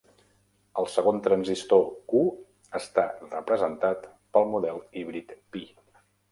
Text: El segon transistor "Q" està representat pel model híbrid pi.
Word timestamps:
El 0.83 0.87
segon 0.93 1.19
transistor 1.27 1.83
"Q" 2.13 2.23
està 2.81 3.05
representat 3.37 4.11
pel 4.39 4.51
model 4.57 4.85
híbrid 5.03 5.41
pi. 5.55 5.67